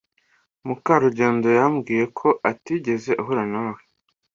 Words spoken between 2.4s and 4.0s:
atigeze ahura nawe.